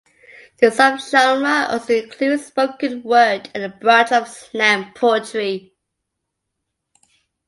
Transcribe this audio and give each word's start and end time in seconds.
This 0.57 0.77
subgenre 0.77 1.69
also 1.69 1.93
includes 1.93 2.47
spoken 2.47 3.03
word 3.03 3.51
and 3.53 3.63
a 3.63 3.69
branch 3.69 4.11
of 4.11 4.27
slam 4.27 4.93
poetry. 4.95 5.75